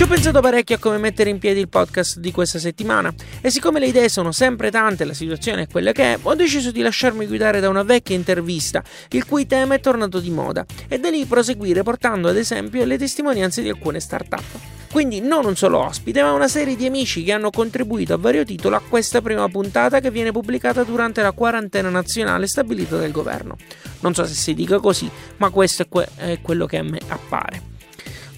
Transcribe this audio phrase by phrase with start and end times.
[0.00, 3.50] Ci ho pensato parecchio a come mettere in piedi il podcast di questa settimana e
[3.50, 6.80] siccome le idee sono sempre tante, la situazione è quella che è, ho deciso di
[6.80, 11.10] lasciarmi guidare da una vecchia intervista, il cui tema è tornato di moda, e da
[11.10, 14.42] lì proseguire portando ad esempio le testimonianze di alcune start-up.
[14.90, 18.42] Quindi non un solo ospite, ma una serie di amici che hanno contribuito a vario
[18.42, 23.54] titolo a questa prima puntata che viene pubblicata durante la quarantena nazionale stabilita dal governo.
[24.00, 27.00] Non so se si dica così, ma questo è, que- è quello che a me
[27.08, 27.69] appare.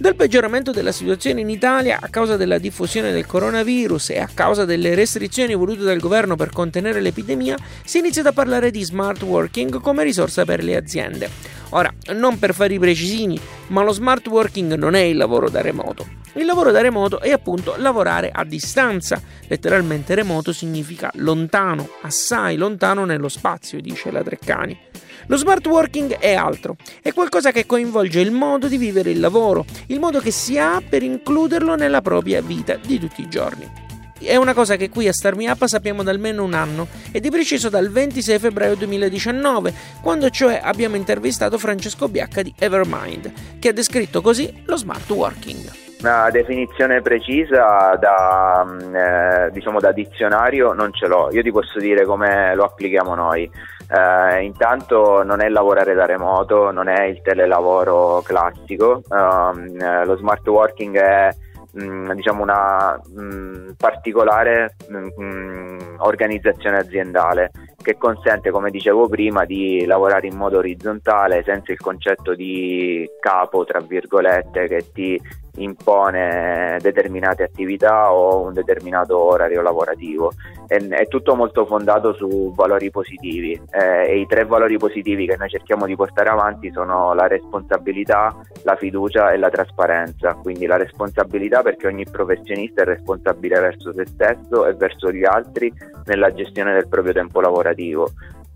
[0.02, 4.64] Dal peggioramento della situazione in Italia a causa della diffusione del coronavirus e a causa
[4.64, 9.22] delle restrizioni volute dal governo per contenere l'epidemia, si è iniziato a parlare di smart
[9.22, 11.31] working come risorsa per le aziende.
[11.69, 15.61] Ora, non per fare i precisini, ma lo smart working non è il lavoro da
[15.61, 16.05] remoto.
[16.33, 19.22] Il lavoro da remoto è appunto lavorare a distanza.
[19.47, 24.91] Letteralmente remoto significa lontano, assai lontano nello spazio, dice la Treccani.
[25.27, 29.65] Lo smart working è altro, è qualcosa che coinvolge il modo di vivere il lavoro,
[29.87, 33.70] il modo che si ha per includerlo nella propria vita di tutti i giorni.
[34.19, 37.20] È una cosa che qui a Star Me Up sappiamo da almeno un anno, e
[37.20, 43.69] di preciso dal 26 febbraio 2019, quando cioè abbiamo intervistato Francesco Biacca di Evermind, che
[43.69, 45.92] ha descritto così lo smart working.
[46.03, 51.78] Una definizione precisa da, mm, eh, diciamo da dizionario non ce l'ho, io ti posso
[51.78, 53.48] dire come lo applichiamo noi.
[53.89, 60.17] Eh, intanto non è lavorare da remoto, non è il telelavoro classico, um, eh, lo
[60.17, 61.28] smart working è
[61.72, 67.50] mh, mm, diciamo una mh, mm, particolare mh, organizzazione aziendale
[67.82, 73.65] che consente, come dicevo prima, di lavorare in modo orizzontale senza il concetto di capo,
[73.65, 75.21] tra virgolette, che ti
[75.57, 80.33] impone determinate attività o un determinato orario lavorativo.
[80.67, 85.37] È, è tutto molto fondato su valori positivi eh, e i tre valori positivi che
[85.37, 90.35] noi cerchiamo di portare avanti sono la responsabilità, la fiducia e la trasparenza.
[90.35, 95.73] Quindi la responsabilità perché ogni professionista è responsabile verso se stesso e verso gli altri
[96.05, 98.09] nella gestione del proprio tempo lavorativo.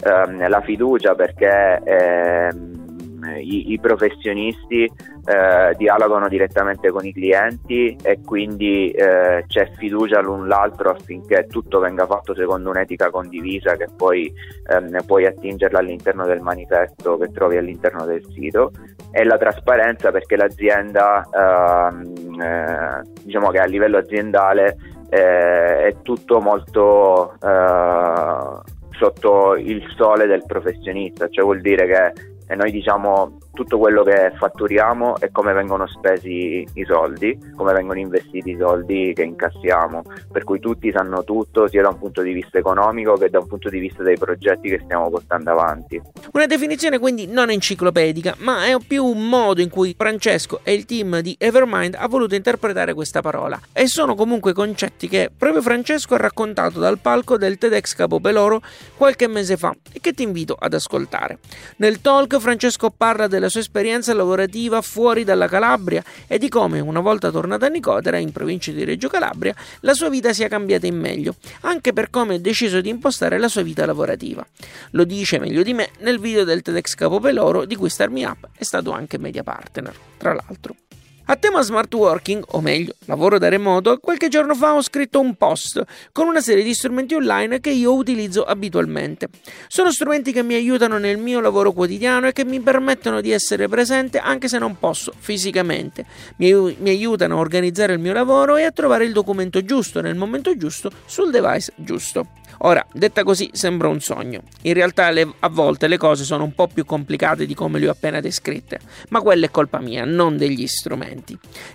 [0.02, 2.85] Eh, la fiducia perché ehm,
[3.34, 10.46] i, i professionisti eh, dialogano direttamente con i clienti e quindi eh, c'è fiducia l'un
[10.46, 14.32] l'altro affinché tutto venga fatto secondo un'etica condivisa che poi
[14.70, 18.72] ehm, puoi attingerla all'interno del manifesto che trovi all'interno del sito.
[19.10, 24.76] E la trasparenza perché l'azienda ehm, eh, diciamo che a livello aziendale
[25.08, 32.54] eh, è tutto molto eh, sotto il sole del professionista, cioè vuol dire che e
[32.54, 38.50] noi diciamo tutto quello che fatturiamo e come vengono spesi i soldi, come vengono investiti
[38.50, 42.58] i soldi che incassiamo, per cui tutti sanno tutto sia da un punto di vista
[42.58, 46.00] economico che da un punto di vista dei progetti che stiamo portando avanti.
[46.32, 50.84] Una definizione quindi non enciclopedica, ma è più un modo in cui Francesco e il
[50.84, 56.14] team di Evermind ha voluto interpretare questa parola e sono comunque concetti che proprio Francesco
[56.14, 58.60] ha raccontato dal palco del TEDx Capopeloro
[58.96, 61.38] qualche mese fa e che ti invito ad ascoltare.
[61.76, 67.00] Nel talk Francesco parla della sua esperienza lavorativa fuori dalla Calabria e di come, una
[67.00, 70.98] volta tornato a Nicotera, in provincia di Reggio Calabria, la sua vita sia cambiata in
[70.98, 74.46] meglio, anche per come ha deciso di impostare la sua vita lavorativa.
[74.90, 78.48] Lo dice meglio di me nel video del TEDx Capopeloro di cui Star Me Up
[78.56, 80.85] è stato anche media partner, tra l'altro.
[81.28, 85.34] A tema smart working, o meglio, lavoro da remoto, qualche giorno fa ho scritto un
[85.34, 89.28] post con una serie di strumenti online che io utilizzo abitualmente.
[89.66, 93.66] Sono strumenti che mi aiutano nel mio lavoro quotidiano e che mi permettono di essere
[93.66, 96.04] presente anche se non posso fisicamente.
[96.36, 100.14] Mi, mi aiutano a organizzare il mio lavoro e a trovare il documento giusto nel
[100.14, 102.44] momento giusto sul device giusto.
[102.60, 104.42] Ora, detta così sembra un sogno.
[104.62, 107.88] In realtà le, a volte le cose sono un po' più complicate di come le
[107.88, 108.80] ho appena descritte,
[109.10, 111.15] ma quella è colpa mia, non degli strumenti.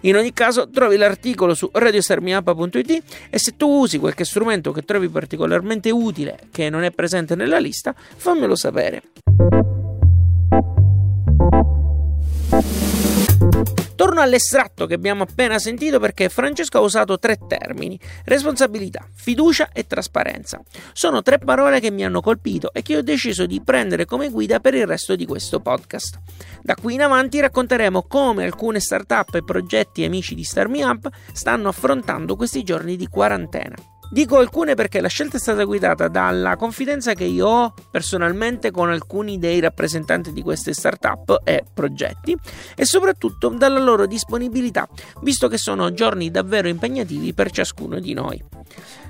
[0.01, 5.09] In ogni caso, trovi l'articolo su radiostarmiapa.it e se tu usi qualche strumento che trovi
[5.09, 9.01] particolarmente utile che non è presente nella lista, fammelo sapere.
[14.01, 19.85] Torno all'estratto che abbiamo appena sentito perché Francesco ha usato tre termini: responsabilità, fiducia e
[19.85, 20.59] trasparenza.
[20.91, 24.59] Sono tre parole che mi hanno colpito e che ho deciso di prendere come guida
[24.59, 26.17] per il resto di questo podcast.
[26.63, 31.69] Da qui in avanti racconteremo come alcune start-up e progetti amici di Starmi Up stanno
[31.69, 33.75] affrontando questi giorni di quarantena.
[34.13, 38.89] Dico alcune perché la scelta è stata guidata dalla confidenza che io ho personalmente con
[38.89, 42.35] alcuni dei rappresentanti di queste start-up e progetti
[42.75, 44.85] e soprattutto dalla loro disponibilità,
[45.21, 48.43] visto che sono giorni davvero impegnativi per ciascuno di noi.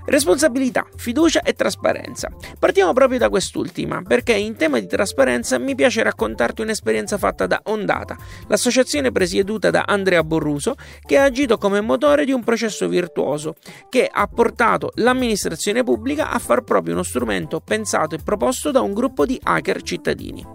[0.06, 2.30] Responsabilità, fiducia e trasparenza.
[2.58, 7.62] Partiamo proprio da quest'ultima, perché in tema di trasparenza mi piace raccontarti un'esperienza fatta da
[7.66, 8.18] Ondata,
[8.48, 10.76] l'associazione presieduta da Andrea Borruso,
[11.06, 13.56] che ha agito come motore di un processo virtuoso,
[13.90, 18.94] che ha portato l'amministrazione pubblica a far proprio uno strumento pensato e proposto da un
[18.94, 20.46] gruppo di hacker cittadini.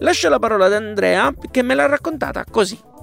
[0.00, 2.94] Lascio la parola ad Andrea, che me l'ha raccontata così.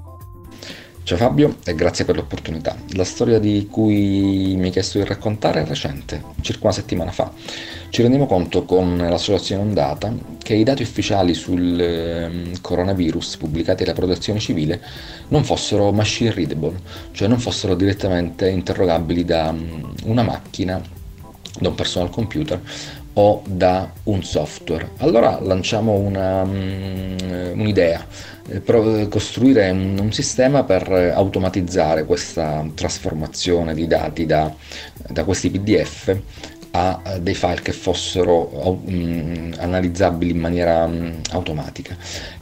[1.06, 2.78] Ciao Fabio e grazie per l'opportunità.
[2.92, 7.30] La storia di cui mi hai chiesto di raccontare è recente, circa una settimana fa.
[7.90, 13.98] Ci rendiamo conto con l'associazione Ondata che i dati ufficiali sul ehm, coronavirus pubblicati dalla
[13.98, 14.82] protezione civile
[15.28, 16.80] non fossero machine readable,
[17.12, 20.82] cioè non fossero direttamente interrogabili da mm, una macchina,
[21.60, 22.62] da un personal computer
[23.14, 24.92] o da un software.
[24.98, 27.16] Allora lanciamo una, um,
[27.54, 28.06] un'idea,
[28.48, 34.54] eh, costruire un, sistema per automatizzare questa trasformazione di dati da,
[35.08, 36.18] da questi PDF
[36.76, 41.96] a dei file che fossero um, analizzabili in maniera um, automatica.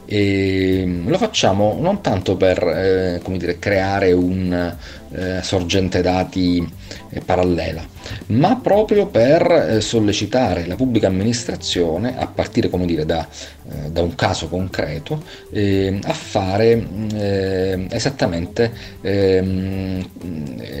[0.06, 4.74] E lo facciamo non tanto per eh, dire, creare un
[5.12, 6.66] eh, sorgente dati
[7.10, 7.84] eh, parallela,
[8.26, 13.26] ma proprio per eh, sollecitare la pubblica amministrazione, a partire come dire, da,
[13.70, 20.08] eh, da un caso concreto, eh, a fare eh, esattamente ehm,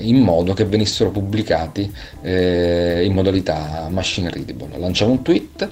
[0.00, 1.90] in modo che venissero pubblicati
[2.22, 4.78] in modalità machine readable.
[4.78, 5.68] Lanciamo un tweet,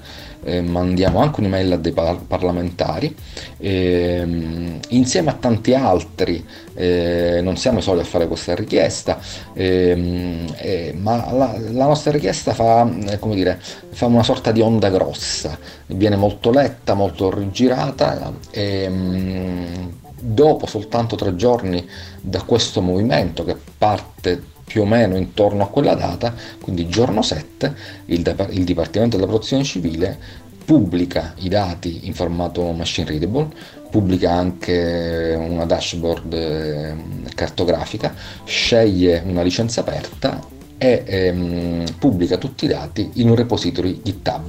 [0.61, 3.15] mandiamo anche un'email a dei par- parlamentari,
[3.57, 6.43] ehm, insieme a tanti altri,
[6.73, 9.19] non siamo soli a fare questa richiesta,
[9.53, 13.59] ehm, eh, ma la, la, nostra richiesta fa, eh, dire,
[13.91, 15.57] fa una sorta di onda grossa,
[15.87, 21.87] viene molto letta, molto rigirata ehm, dopo soltanto tre giorni
[22.21, 27.75] da questo movimento che parte più o meno intorno a quella data, quindi giorno 7,
[28.05, 30.17] il, il Dipartimento della Protezione Civile
[30.63, 33.49] pubblica i dati in formato machine readable,
[33.89, 36.95] pubblica anche una dashboard eh,
[37.35, 38.15] cartografica,
[38.45, 40.39] sceglie una licenza aperta
[40.77, 44.43] e ehm, pubblica tutti i dati in un repository GitHub.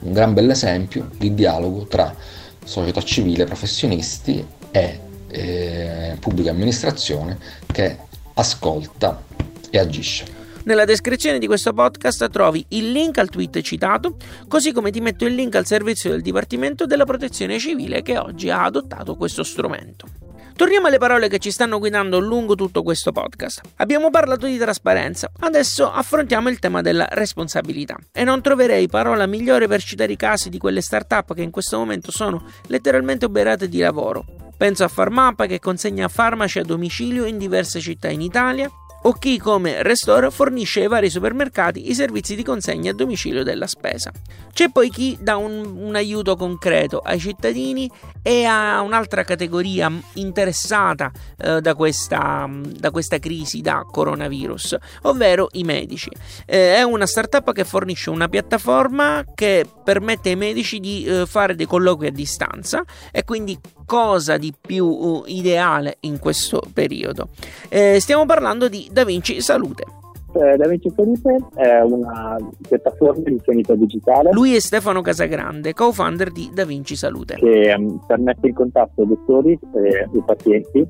[0.00, 2.14] Un gran bel esempio di dialogo tra
[2.62, 7.38] società civile, professionisti e eh, pubblica amministrazione
[7.72, 7.96] che
[8.34, 9.30] ascolta
[9.72, 10.40] e agisce.
[10.64, 14.16] Nella descrizione di questo podcast trovi il link al tweet citato,
[14.46, 18.48] così come ti metto il link al servizio del Dipartimento della Protezione Civile che oggi
[18.48, 20.06] ha adottato questo strumento.
[20.54, 23.62] Torniamo alle parole che ci stanno guidando lungo tutto questo podcast.
[23.76, 27.96] Abbiamo parlato di trasparenza, adesso affrontiamo il tema della responsabilità.
[28.12, 31.78] E non troverei parola migliore per citare i casi di quelle start-up che in questo
[31.78, 34.24] momento sono letteralmente oberate di lavoro.
[34.56, 38.70] Penso a Farmapa che consegna farmaci a domicilio in diverse città in Italia,
[39.02, 43.66] o chi come Restore fornisce ai vari supermercati i servizi di consegna a domicilio della
[43.66, 44.12] spesa.
[44.52, 47.90] C'è poi chi dà un, un, aiuto concreto ai cittadini
[48.22, 55.64] e a un'altra categoria interessata eh, da, questa, da, questa, crisi da coronavirus, ovvero i
[55.64, 56.10] medici.
[56.44, 61.54] Eh, è una startup che fornisce una piattaforma che permette ai medici di eh, fare
[61.54, 63.58] dei colloqui a distanza e quindi
[63.92, 67.28] cosa di più uh, ideale in questo periodo.
[67.68, 69.84] Eh, stiamo parlando di Da Vinci Salute.
[70.32, 74.30] Eh, da Vinci Salute è una piattaforma di sanità digitale.
[74.32, 77.34] Lui è Stefano Casagrande, co-founder di Da Vinci Salute.
[77.34, 80.86] Che um, permette il contatto dottori e, e pazienti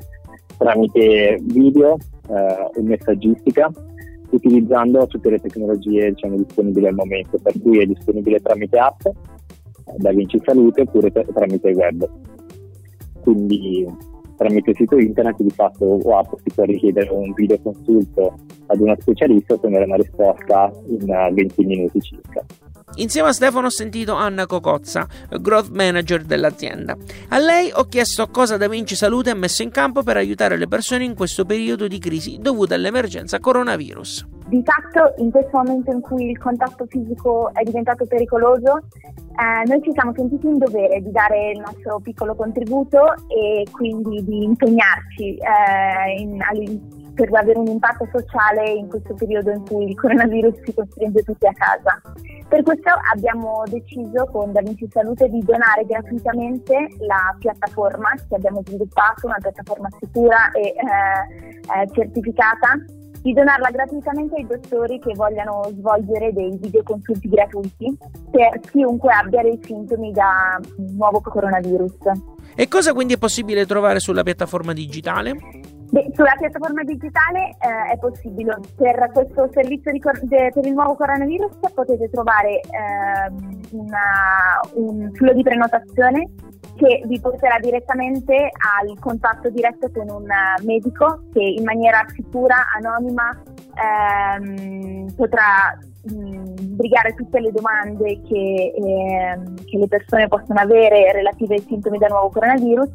[0.57, 1.97] tramite video
[2.29, 3.69] eh, e messaggistica
[4.31, 9.01] utilizzando tutte le tecnologie diciamo, disponibili al momento, per cui è disponibile tramite app
[9.97, 12.09] da Vinci Salute oppure tramite web
[13.23, 13.87] quindi
[14.37, 18.35] tramite il sito internet di fatto o si può richiedere un video consulto
[18.67, 22.45] ad uno specialista e ottenere una risposta in 20 minuti circa.
[22.97, 25.07] Insieme a Stefano ho sentito Anna Cocozza,
[25.41, 26.97] growth manager dell'azienda.
[27.29, 30.69] A lei ho chiesto cosa Da Vinci Salute ha messo in campo per aiutare le
[30.69, 34.32] persone in questo periodo di crisi dovuta all'emergenza coronavirus.
[34.53, 39.81] Di fatto in questo momento in cui il contatto fisico è diventato pericoloso, eh, noi
[39.83, 45.39] ci siamo sentiti in dovere di dare il nostro piccolo contributo e quindi di impegnarci
[45.39, 46.39] eh, in,
[47.15, 51.47] per avere un impatto sociale in questo periodo in cui il coronavirus ci costringe tutti
[51.47, 52.03] a casa.
[52.47, 59.29] Per questo abbiamo deciso con Da Salute di donare gratuitamente la piattaforma che abbiamo sviluppato,
[59.29, 62.77] una piattaforma sicura e eh, eh, certificata
[63.23, 67.97] di donarla gratuitamente ai dottori che vogliano svolgere dei videoconsulti gratuiti
[68.31, 71.97] per chiunque abbia dei sintomi da nuovo coronavirus.
[72.55, 75.37] E cosa quindi è possibile trovare sulla piattaforma digitale?
[75.93, 80.95] Beh, sulla piattaforma digitale eh, è possibile, per questo servizio cor- de- per il nuovo
[80.95, 83.31] coronavirus potete trovare eh,
[83.73, 86.31] una, un filo di prenotazione
[86.77, 90.27] che vi porterà direttamente al contatto diretto con un
[90.65, 93.37] medico che in maniera sicura, anonima,
[93.75, 101.55] ehm, potrà mh, brigare tutte le domande che, ehm, che le persone possono avere relative
[101.55, 102.91] ai sintomi del nuovo coronavirus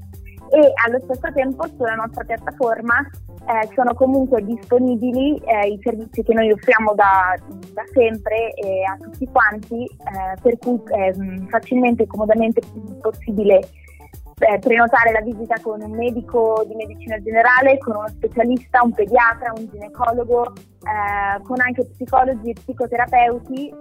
[0.50, 3.00] e allo stesso tempo sulla nostra piattaforma
[3.48, 7.34] eh, sono comunque disponibili eh, i servizi che noi offriamo da,
[7.74, 12.62] da sempre eh, a tutti quanti, eh, per cui è mm, facilmente e comodamente
[13.02, 13.60] possibile
[14.40, 19.54] eh, prenotare la visita con un medico di medicina generale, con uno specialista, un pediatra,
[19.56, 23.74] un ginecologo, eh, con anche psicologi e psicoterapeuti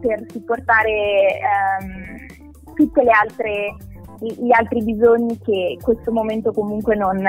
[0.00, 3.76] per supportare ehm, tutte le altre
[4.20, 7.22] gli altri bisogni che questo momento comunque non,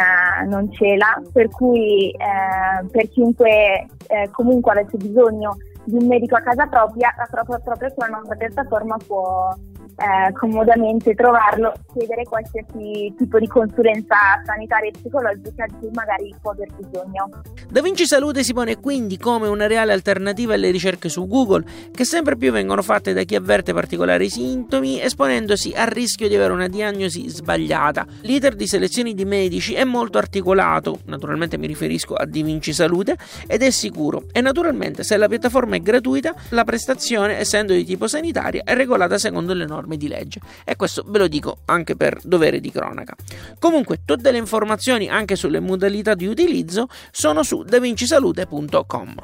[0.48, 6.41] non cela, per cui eh, per chiunque eh, comunque avesse bisogno di un medico a
[6.41, 9.53] casa propria, proprio, proprio sulla nostra piattaforma può
[10.01, 16.51] eh, comodamente trovarlo, chiedere qualsiasi tipo di consulenza sanitaria e psicologica di cui magari può
[16.51, 17.29] aver bisogno.
[17.70, 22.03] Da Vinci Salute si pone quindi come una reale alternativa alle ricerche su Google, che
[22.03, 26.67] sempre più vengono fatte da chi avverte particolari sintomi, esponendosi al rischio di avere una
[26.67, 28.05] diagnosi sbagliata.
[28.22, 33.17] L'iter di selezione di medici è molto articolato, naturalmente mi riferisco a Di Vinci Salute,
[33.48, 34.24] ed è sicuro.
[34.31, 39.17] E naturalmente se la piattaforma è gratuita, la prestazione, essendo di tipo sanitaria, è regolata
[39.20, 40.39] secondo le norme norme di legge.
[40.63, 43.15] E questo ve lo dico anche per dovere di cronaca.
[43.60, 49.15] Comunque, tutte le informazioni anche sulle modalità di utilizzo sono su davincisalute.com.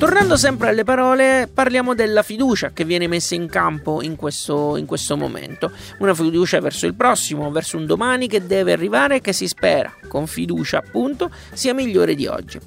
[0.00, 4.86] Tornando sempre alle parole, parliamo della fiducia che viene messa in campo in questo, in
[4.86, 5.70] questo, momento.
[5.98, 9.92] Una fiducia verso il prossimo, verso un domani che deve arrivare e che si spera,
[10.08, 12.58] con fiducia appunto, sia migliore di oggi.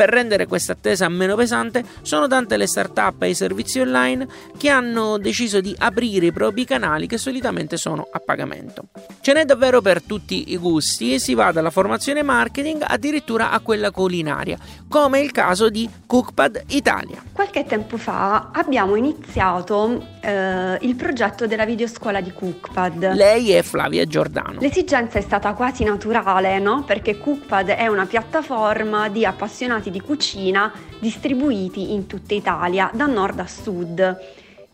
[0.00, 4.26] Per rendere questa attesa meno pesante, sono tante le start-up e i servizi online
[4.56, 8.84] che hanno deciso di aprire i propri canali che solitamente sono a pagamento.
[9.20, 13.60] Ce n'è davvero per tutti i gusti e si va dalla formazione marketing addirittura a
[13.60, 14.56] quella culinaria,
[14.88, 17.22] come il caso di Cookpad Italia.
[17.34, 23.12] Qualche tempo fa abbiamo iniziato eh, il progetto della videoscuola di Cookpad.
[23.12, 24.60] Lei è Flavia Giordano.
[24.60, 26.84] L'esigenza è stata quasi naturale, no?
[26.84, 33.40] Perché Cookpad è una piattaforma di appassionati di cucina distribuiti in tutta Italia, da nord
[33.40, 34.18] a sud.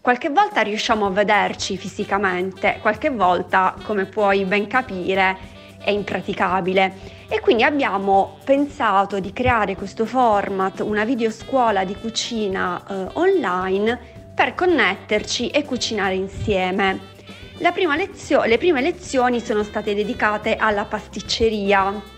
[0.01, 5.37] Qualche volta riusciamo a vederci fisicamente, qualche volta, come puoi ben capire,
[5.79, 7.15] è impraticabile.
[7.29, 13.99] E quindi abbiamo pensato di creare questo format, una videoscuola di cucina eh, online
[14.33, 17.15] per connetterci e cucinare insieme.
[17.59, 22.15] Lezio- le prime lezioni sono state dedicate alla pasticceria,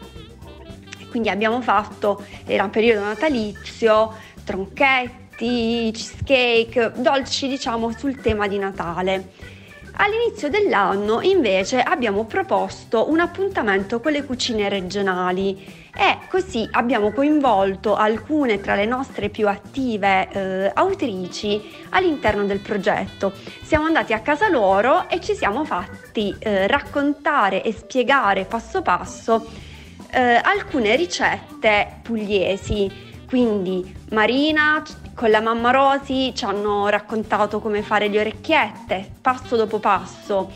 [1.09, 9.57] quindi abbiamo fatto, era un periodo natalizio, tronchetti, cheesecake, dolci diciamo sul tema di Natale.
[10.01, 15.61] All'inizio dell'anno invece abbiamo proposto un appuntamento con le cucine regionali
[15.93, 23.33] e così abbiamo coinvolto alcune tra le nostre più attive eh, autrici all'interno del progetto.
[23.63, 29.67] Siamo andati a casa loro e ci siamo fatti eh, raccontare e spiegare passo passo
[30.11, 33.07] eh, alcune ricette pugliesi.
[33.27, 34.83] Quindi Marina
[35.15, 40.51] con la mamma Rosi ci hanno raccontato come fare le orecchiette, passo dopo passo.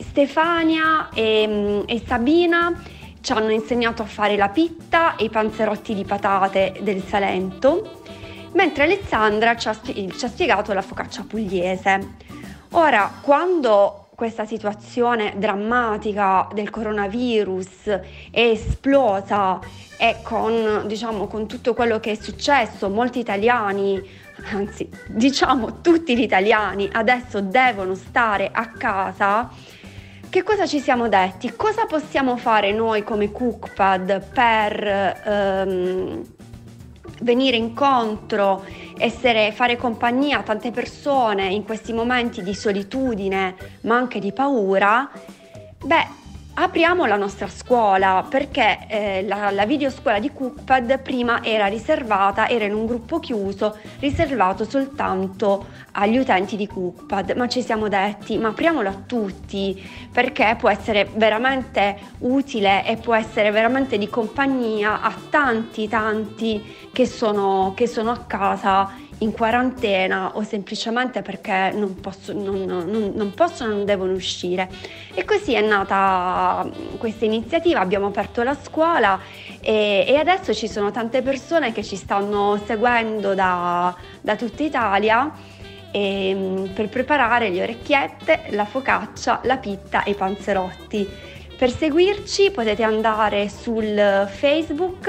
[0.00, 2.72] Stefania e, mm, e Sabina
[3.20, 8.02] ci hanno insegnato a fare la pitta e i panzerotti di patate del Salento,
[8.52, 12.14] mentre Alessandra ci ha, ci ha spiegato la focaccia pugliese.
[12.70, 19.60] Ora, quando questa situazione drammatica del coronavirus è esplosa
[19.98, 24.02] e con, diciamo, con tutto quello che è successo, molti italiani,
[24.52, 29.50] anzi diciamo tutti gli italiani adesso devono stare a casa,
[30.30, 31.54] che cosa ci siamo detti?
[31.54, 36.22] Cosa possiamo fare noi come Cookpad per ehm,
[37.26, 38.64] venire incontro,
[38.96, 45.10] essere, fare compagnia a tante persone in questi momenti di solitudine ma anche di paura?
[45.84, 46.06] Beh,
[46.58, 52.64] apriamo la nostra scuola perché eh, la, la videoscuola di Cookpad prima era riservata, era
[52.64, 58.48] in un gruppo chiuso, riservato soltanto agli utenti di Cookpad, ma ci siamo detti ma
[58.48, 65.14] apriamolo a tutti perché può essere veramente utile e può essere veramente di compagnia a
[65.28, 72.32] tanti tanti che sono, che sono a casa in quarantena o semplicemente perché non, posso,
[72.32, 74.68] non, non, non possono, non devono uscire.
[75.14, 76.68] E così è nata
[76.98, 79.18] questa iniziativa, abbiamo aperto la scuola
[79.60, 85.32] e, e adesso ci sono tante persone che ci stanno seguendo da, da tutta Italia
[85.90, 91.08] e, ehm, per preparare le orecchiette, la focaccia, la pitta e i panzerotti.
[91.56, 95.08] Per seguirci potete andare sul Facebook,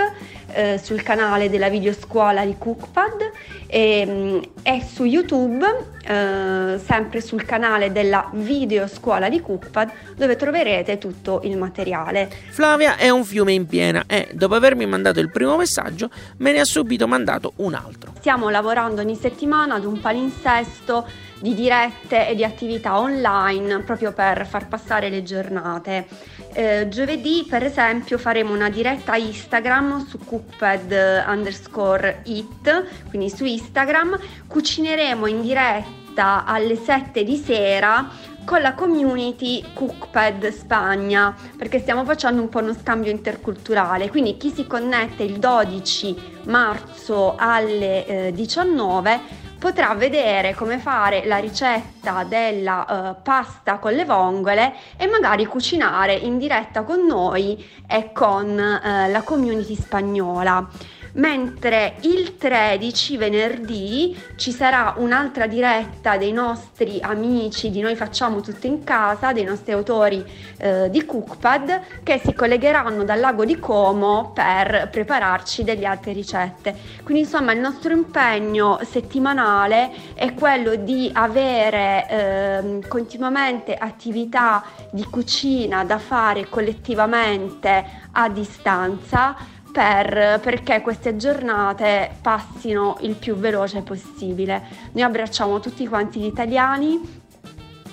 [0.57, 3.31] eh, sul canale della videoscuola di Cookpad
[3.67, 5.63] e, mm, e su YouTube,
[6.03, 12.27] eh, sempre sul canale della videoscuola di Cookpad, dove troverete tutto il materiale.
[12.49, 16.61] Flavia è un fiume in piena e dopo avermi mandato il primo messaggio me ne
[16.61, 18.13] ha subito mandato un altro.
[18.17, 21.05] Stiamo lavorando ogni settimana ad un palinsesto
[21.39, 26.07] di dirette e di attività online proprio per far passare le giornate.
[26.53, 34.17] Eh, giovedì per esempio faremo una diretta Instagram su cookpad underscore it, quindi su Instagram,
[34.47, 38.09] cucineremo in diretta alle 7 di sera
[38.47, 44.09] con la community Cookpad Spagna perché stiamo facendo un po' uno scambio interculturale.
[44.09, 51.37] Quindi chi si connette il 12 marzo alle eh, 19 potrà vedere come fare la
[51.37, 58.11] ricetta della uh, pasta con le vongole e magari cucinare in diretta con noi e
[58.11, 60.67] con uh, la community spagnola
[61.17, 68.67] mentre il 13 venerdì ci sarà un'altra diretta dei nostri amici di Noi Facciamo Tutto
[68.67, 70.23] in Casa, dei nostri autori
[70.57, 76.75] eh, di Cookpad che si collegheranno dal lago di Como per prepararci delle altre ricette.
[77.03, 85.83] Quindi insomma il nostro impegno settimanale è quello di avere eh, continuamente attività di cucina
[85.83, 89.35] da fare collettivamente a distanza
[89.77, 94.63] per, perché queste giornate passino il più veloce possibile.
[94.93, 96.99] Noi abbracciamo tutti quanti gli italiani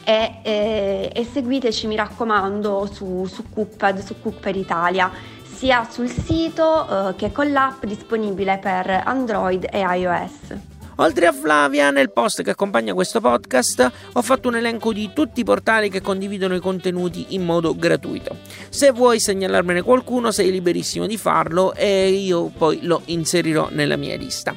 [0.02, 5.10] e, e, e seguiteci, mi raccomando, su, su Cookpad, su Cookpad Italia,
[5.42, 10.73] sia sul sito eh, che con l'app disponibile per Android e iOS.
[10.96, 15.40] Oltre a Flavia, nel post che accompagna questo podcast ho fatto un elenco di tutti
[15.40, 18.36] i portali che condividono i contenuti in modo gratuito.
[18.68, 24.16] Se vuoi segnalarmene qualcuno sei liberissimo di farlo e io poi lo inserirò nella mia
[24.16, 24.54] lista.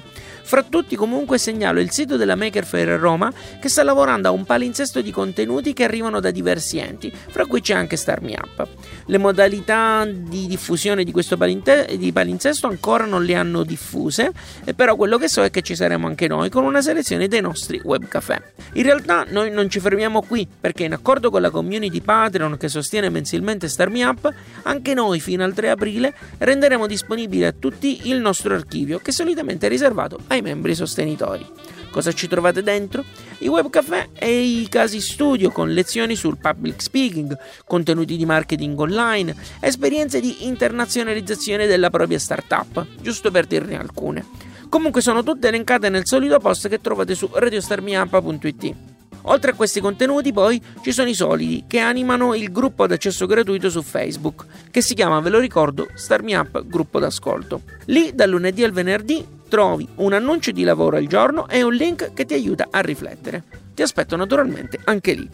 [0.47, 3.29] Fra tutti comunque segnalo il sito della Maker Fair Roma
[3.59, 7.59] che sta lavorando a un palinsesto di contenuti che arrivano da diversi enti, fra cui
[7.59, 8.65] c'è anche Star Me Up.
[9.07, 14.31] Le modalità di diffusione di questo palinte- di palinsesto ancora non le hanno diffuse,
[14.73, 17.81] però quello che so è che ci saremo anche noi con una selezione dei nostri
[17.83, 18.41] web caffè.
[18.73, 22.69] In realtà noi non ci fermiamo qui perché in accordo con la community Patreon che
[22.69, 24.33] sostiene mensilmente Star Me Up,
[24.63, 29.65] anche noi fino al 3 aprile renderemo disponibile a tutti il nostro archivio che solitamente
[29.65, 31.45] è riservato ai ai membri sostenitori.
[31.89, 33.03] Cosa ci trovate dentro?
[33.39, 38.79] I web caffè e i casi studio con lezioni sul public speaking, contenuti di marketing
[38.79, 44.25] online, esperienze di internazionalizzazione della propria startup, giusto per dirne alcune.
[44.69, 48.75] Comunque sono tutte elencate nel solito post che trovate su radiostarmiampa.it.
[49.23, 53.25] Oltre a questi contenuti poi ci sono i solidi che animano il gruppo ad accesso
[53.25, 57.61] gratuito su Facebook, che si chiama, ve lo ricordo, Starmi Up Gruppo d'Ascolto.
[57.85, 62.13] Lì dal lunedì al venerdì trovi un annuncio di lavoro al giorno e un link
[62.13, 63.43] che ti aiuta a riflettere.
[63.73, 65.29] Ti aspetto naturalmente anche lì.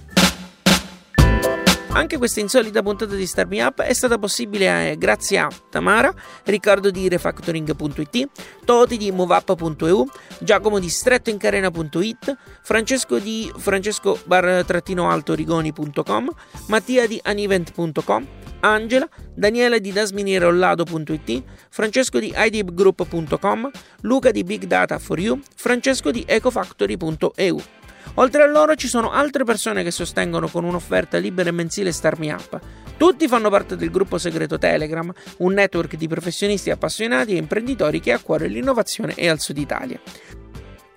[1.96, 6.12] Anche questa insolita puntata di Start Me Up è stata possibile eh, grazie a Tamara,
[6.44, 8.30] Riccardo di Refactoring.it,
[8.66, 16.30] Toti di MoveUp.eu, Giacomo di StrettoIncarena.it, Francesco di Francesco bar-altorigoni.com,
[16.68, 18.28] Mattia di Anivent.com,
[18.62, 23.70] Angela, Daniele di dasminierollado.it, Francesco di idibgroup.com,
[24.02, 27.83] Luca di Big Data for You, Francesco di ecofactory.eu.
[28.16, 32.18] Oltre a loro ci sono altre persone che sostengono con un'offerta libera e mensile Star
[32.20, 32.60] Up.
[32.98, 38.12] Tutti fanno parte del gruppo segreto Telegram, un network di professionisti appassionati e imprenditori che
[38.12, 40.00] ha a cuore l'innovazione e al sud Italia.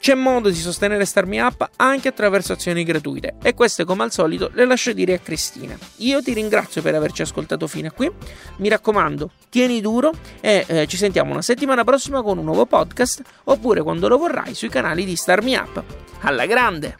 [0.07, 4.13] C'è modo di sostenere Start Me Up anche attraverso azioni gratuite e queste come al
[4.13, 5.77] solito le lascio dire a Cristina.
[5.97, 8.09] Io ti ringrazio per averci ascoltato fino a qui,
[8.59, 13.21] mi raccomando, tieni duro e eh, ci sentiamo una settimana prossima con un nuovo podcast
[13.47, 15.83] oppure quando lo vorrai sui canali di Start Me Up.
[16.21, 16.99] Alla grande!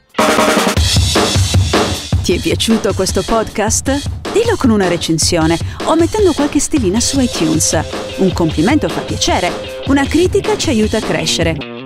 [2.25, 4.33] Ti è piaciuto questo podcast?
[4.33, 7.79] Dillo con una recensione o mettendo qualche stellina su iTunes.
[8.17, 9.53] Un complimento fa piacere,
[9.87, 11.76] una critica ci aiuta a crescere.